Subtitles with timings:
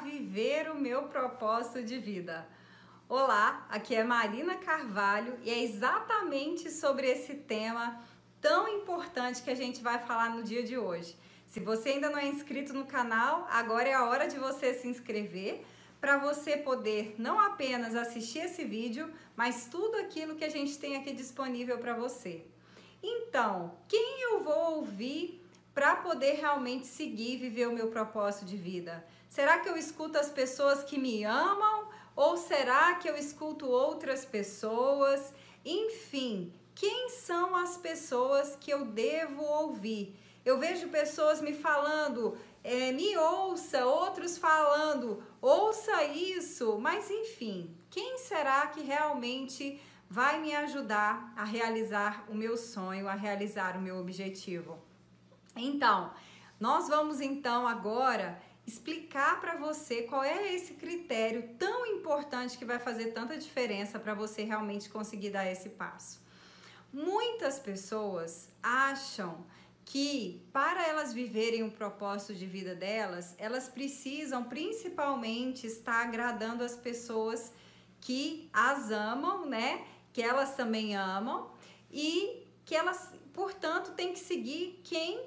[0.00, 2.48] viver o meu propósito de vida.
[3.08, 8.02] Olá, aqui é Marina Carvalho e é exatamente sobre esse tema
[8.40, 11.14] tão importante que a gente vai falar no dia de hoje.
[11.46, 14.88] Se você ainda não é inscrito no canal, agora é a hora de você se
[14.88, 15.66] inscrever
[16.00, 20.96] para você poder não apenas assistir esse vídeo, mas tudo aquilo que a gente tem
[20.96, 22.46] aqui disponível para você.
[23.02, 25.39] Então, quem eu vou ouvir
[25.74, 29.04] para poder realmente seguir e viver o meu propósito de vida?
[29.28, 34.24] Será que eu escuto as pessoas que me amam ou será que eu escuto outras
[34.24, 35.32] pessoas?
[35.64, 40.16] Enfim, quem são as pessoas que eu devo ouvir?
[40.44, 48.18] Eu vejo pessoas me falando, é, me ouça, outros falando, ouça isso, mas enfim, quem
[48.18, 53.98] será que realmente vai me ajudar a realizar o meu sonho, a realizar o meu
[53.98, 54.89] objetivo?
[55.56, 56.12] Então,
[56.58, 62.78] nós vamos então agora explicar para você qual é esse critério tão importante que vai
[62.78, 66.20] fazer tanta diferença para você realmente conseguir dar esse passo.
[66.92, 69.44] Muitas pessoas acham
[69.84, 76.76] que para elas viverem o propósito de vida delas, elas precisam principalmente estar agradando as
[76.76, 77.52] pessoas
[78.00, 79.84] que as amam, né?
[80.12, 81.50] Que elas também amam
[81.90, 85.20] e que elas, portanto, têm que seguir quem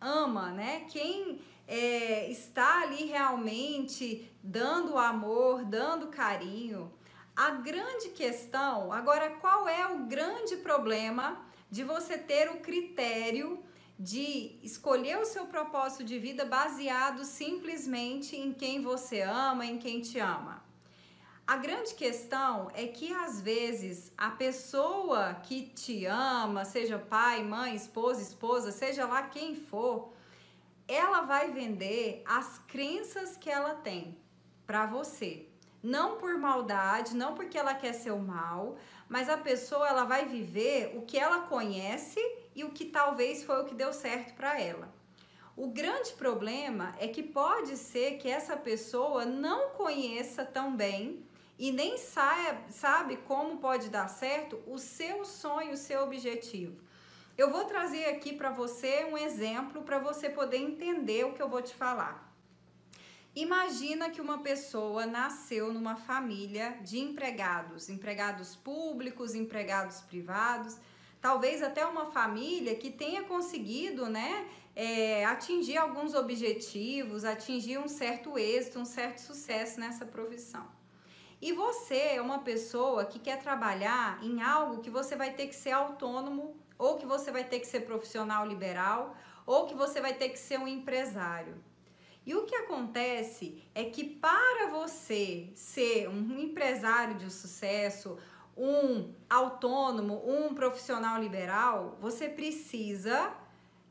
[0.00, 0.86] ama, né?
[0.88, 6.92] Quem é, está ali realmente dando amor, dando carinho.
[7.36, 13.62] A grande questão, agora, qual é o grande problema de você ter o critério
[13.98, 20.00] de escolher o seu propósito de vida baseado simplesmente em quem você ama, em quem
[20.00, 20.69] te ama?
[21.50, 27.74] A grande questão é que às vezes a pessoa que te ama, seja pai, mãe,
[27.74, 30.12] esposa, esposa, seja lá quem for,
[30.86, 34.16] ela vai vender as crenças que ela tem
[34.64, 35.48] para você.
[35.82, 38.76] Não por maldade, não porque ela quer ser o mal,
[39.08, 42.20] mas a pessoa ela vai viver o que ela conhece
[42.54, 44.88] e o que talvez foi o que deu certo para ela.
[45.56, 51.28] O grande problema é que pode ser que essa pessoa não conheça tão bem
[51.60, 56.80] e nem sabe, sabe como pode dar certo o seu sonho, o seu objetivo.
[57.36, 61.50] Eu vou trazer aqui para você um exemplo para você poder entender o que eu
[61.50, 62.34] vou te falar.
[63.36, 70.78] Imagina que uma pessoa nasceu numa família de empregados, empregados públicos, empregados privados,
[71.20, 78.38] talvez até uma família que tenha conseguido, né, é, atingir alguns objetivos, atingir um certo
[78.38, 80.79] êxito, um certo sucesso nessa profissão.
[81.40, 85.54] E você é uma pessoa que quer trabalhar em algo que você vai ter que
[85.54, 90.12] ser autônomo, ou que você vai ter que ser profissional liberal, ou que você vai
[90.12, 91.54] ter que ser um empresário.
[92.26, 98.18] E o que acontece é que para você ser um empresário de sucesso,
[98.54, 103.32] um autônomo, um profissional liberal, você precisa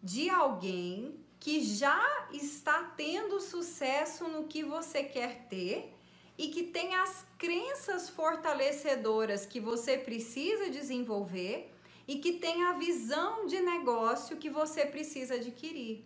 [0.02, 5.99] de alguém que já está tendo sucesso no que você quer ter
[6.40, 11.70] e que tem as crenças fortalecedoras que você precisa desenvolver
[12.08, 16.02] e que tem a visão de negócio que você precisa adquirir.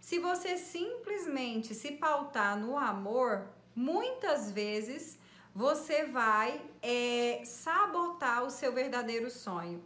[0.00, 5.16] Se você simplesmente se pautar no amor, muitas vezes
[5.54, 9.80] você vai é, sabotar o seu verdadeiro sonho.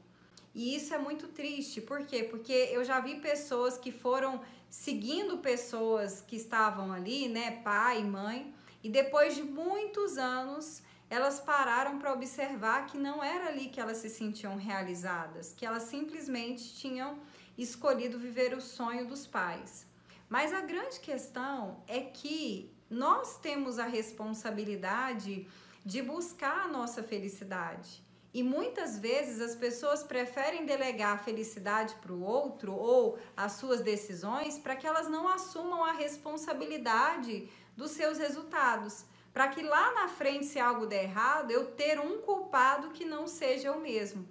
[0.55, 2.25] E isso é muito triste, por quê?
[2.25, 8.55] Porque eu já vi pessoas que foram seguindo pessoas que estavam ali, né, pai, mãe,
[8.83, 13.99] e depois de muitos anos, elas pararam para observar que não era ali que elas
[13.99, 17.19] se sentiam realizadas, que elas simplesmente tinham
[17.57, 19.87] escolhido viver o sonho dos pais.
[20.29, 25.47] Mas a grande questão é que nós temos a responsabilidade
[25.85, 28.03] de buscar a nossa felicidade.
[28.35, 33.83] E muitas vezes as pessoas preferem delegar a felicidade para o outro ou as suas
[33.83, 39.05] decisões para que elas não assumam a responsabilidade dos seus resultados.
[39.33, 43.27] Para que lá na frente, se algo der errado, eu ter um culpado que não
[43.27, 44.29] seja eu mesmo.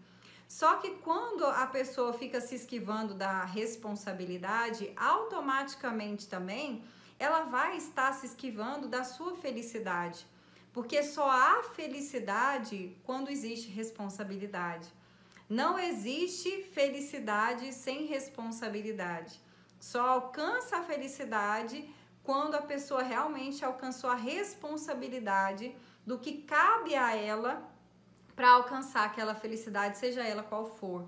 [0.48, 6.84] Só que quando a pessoa fica se esquivando da responsabilidade, automaticamente também
[7.18, 10.26] ela vai estar se esquivando da sua felicidade.
[10.74, 14.92] Porque só há felicidade quando existe responsabilidade.
[15.48, 19.40] Não existe felicidade sem responsabilidade.
[19.80, 21.90] Só alcança a felicidade
[22.24, 25.76] quando a pessoa realmente alcançou a responsabilidade
[26.06, 27.70] do que cabe a ela
[28.36, 31.08] para alcançar aquela felicidade, seja ela qual for.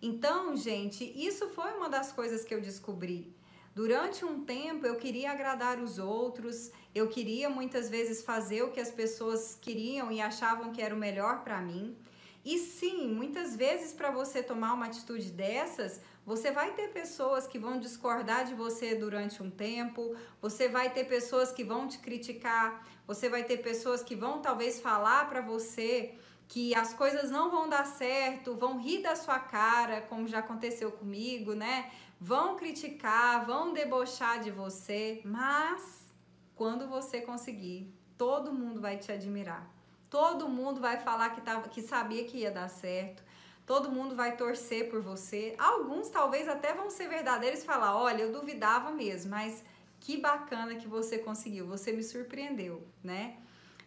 [0.00, 3.34] Então, gente, isso foi uma das coisas que eu descobri.
[3.74, 8.80] Durante um tempo eu queria agradar os outros, eu queria muitas vezes fazer o que
[8.80, 11.94] as pessoas queriam e achavam que era o melhor para mim.
[12.42, 17.56] E sim, muitas vezes para você tomar uma atitude dessas, você vai ter pessoas que
[17.56, 22.84] vão discordar de você durante um tempo, você vai ter pessoas que vão te criticar,
[23.06, 26.18] você vai ter pessoas que vão talvez falar para você
[26.48, 30.90] que as coisas não vão dar certo, vão rir da sua cara, como já aconteceu
[30.90, 31.90] comigo, né?
[32.20, 36.12] Vão criticar, vão debochar de você, mas
[36.56, 39.70] quando você conseguir, todo mundo vai te admirar.
[40.08, 43.22] Todo mundo vai falar que, tava, que sabia que ia dar certo.
[43.66, 45.54] Todo mundo vai torcer por você.
[45.58, 49.64] Alguns talvez até vão ser verdadeiros e falar: olha, eu duvidava mesmo, mas
[50.00, 53.36] que bacana que você conseguiu, você me surpreendeu, né?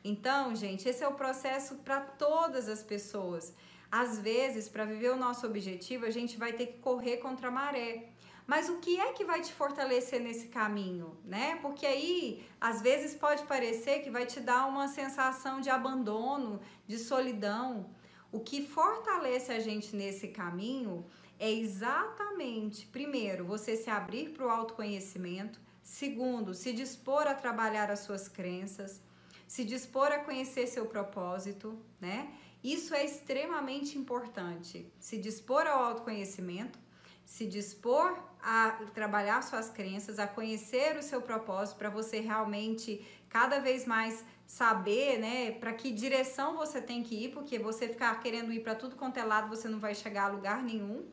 [0.03, 3.53] Então, gente, esse é o processo para todas as pessoas.
[3.91, 7.51] Às vezes, para viver o nosso objetivo, a gente vai ter que correr contra a
[7.51, 8.09] maré.
[8.45, 11.57] Mas o que é que vai te fortalecer nesse caminho, né?
[11.61, 16.97] Porque aí, às vezes pode parecer que vai te dar uma sensação de abandono, de
[16.97, 17.89] solidão.
[18.31, 21.05] O que fortalece a gente nesse caminho
[21.39, 27.99] é exatamente, primeiro, você se abrir para o autoconhecimento, segundo, se dispor a trabalhar as
[28.01, 29.01] suas crenças,
[29.47, 32.31] se dispor a conhecer seu propósito, né?
[32.63, 34.85] Isso é extremamente importante.
[34.99, 36.77] Se dispor ao autoconhecimento,
[37.25, 43.59] se dispor a trabalhar suas crenças, a conhecer o seu propósito para você realmente cada
[43.59, 48.51] vez mais saber, né, para que direção você tem que ir, porque você ficar querendo
[48.51, 51.05] ir para tudo quanto é lado, você não vai chegar a lugar nenhum.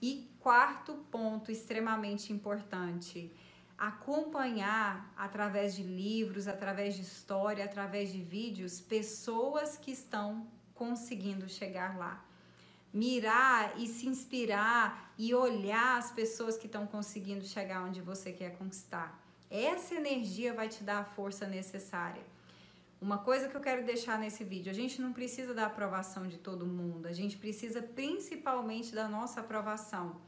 [0.00, 3.30] E quarto ponto extremamente importante,
[3.76, 11.98] acompanhar através de livros, através de história, através de vídeos, pessoas que estão conseguindo chegar
[11.98, 12.24] lá.
[12.94, 18.56] Mirar e se inspirar e olhar as pessoas que estão conseguindo chegar onde você quer
[18.56, 19.22] conquistar.
[19.50, 22.39] Essa energia vai te dar a força necessária.
[23.00, 26.36] Uma coisa que eu quero deixar nesse vídeo: a gente não precisa da aprovação de
[26.36, 30.20] todo mundo, a gente precisa principalmente da nossa aprovação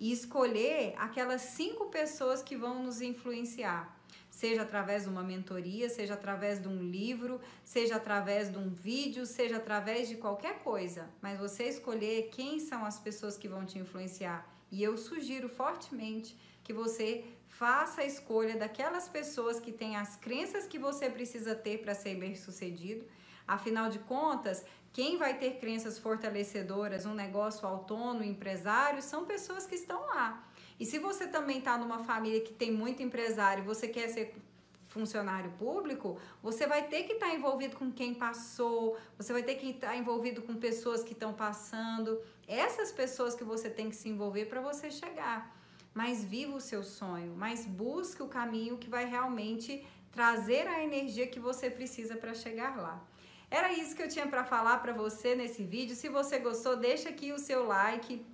[0.00, 3.94] e escolher aquelas cinco pessoas que vão nos influenciar.
[4.28, 9.24] Seja através de uma mentoria, seja através de um livro, seja através de um vídeo,
[9.24, 11.08] seja através de qualquer coisa.
[11.22, 14.46] Mas você escolher quem são as pessoas que vão te influenciar.
[14.70, 17.24] E eu sugiro fortemente que você
[17.58, 22.14] faça a escolha daquelas pessoas que têm as crenças que você precisa ter para ser
[22.14, 23.06] bem-sucedido.
[23.48, 24.62] Afinal de contas,
[24.92, 30.46] quem vai ter crenças fortalecedoras, um negócio autônomo, empresário, são pessoas que estão lá.
[30.78, 34.34] E se você também está numa família que tem muito empresário você quer ser
[34.88, 39.54] funcionário público, você vai ter que estar tá envolvido com quem passou, você vai ter
[39.54, 42.20] que estar tá envolvido com pessoas que estão passando.
[42.46, 45.56] Essas pessoas que você tem que se envolver para você chegar.
[46.00, 49.82] Mas viva o seu sonho, mas busque o caminho que vai realmente
[50.12, 53.02] trazer a energia que você precisa para chegar lá.
[53.50, 55.96] Era isso que eu tinha para falar para você nesse vídeo.
[55.96, 58.26] Se você gostou, deixa aqui o seu like,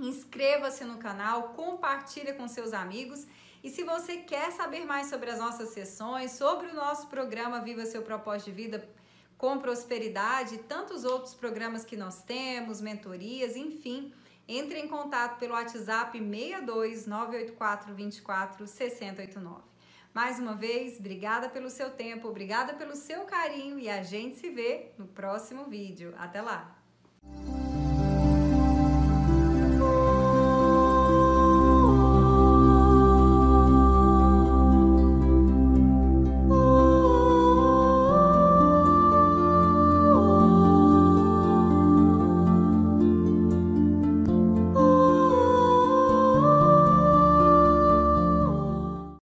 [0.00, 3.26] inscreva-se no canal, compartilha com seus amigos.
[3.62, 7.84] E se você quer saber mais sobre as nossas sessões, sobre o nosso programa Viva
[7.84, 8.88] Seu Propósito de Vida
[9.36, 14.10] com Prosperidade, tantos outros programas que nós temos, mentorias, enfim,
[14.48, 19.62] entre em contato pelo WhatsApp 62 984 24 6089.
[20.12, 24.48] Mais uma vez, obrigada pelo seu tempo, obrigada pelo seu carinho e a gente se
[24.50, 26.14] vê no próximo vídeo.
[26.16, 26.76] Até lá!